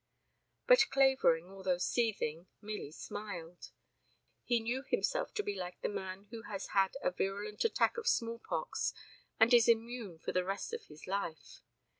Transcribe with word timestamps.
"'But 0.67 0.89
Clavering, 0.89 1.51
although 1.51 1.77
seething, 1.77 2.47
merely 2.59 2.91
smiled. 2.91 3.69
He 4.43 4.59
knew 4.59 4.81
himself 4.89 5.31
to 5.35 5.43
be 5.43 5.53
like 5.53 5.79
the 5.81 5.89
man 5.89 6.23
who 6.31 6.41
has 6.41 6.69
had 6.69 6.97
a 7.03 7.11
virulent 7.11 7.63
attack 7.65 7.97
of 7.97 8.07
small 8.07 8.39
pox 8.39 8.95
and 9.39 9.53
is 9.53 9.67
immune 9.69 10.17
for 10.17 10.31
the 10.31 10.43
rest 10.43 10.73
of 10.73 10.85
his 10.85 11.05
life. 11.05 11.61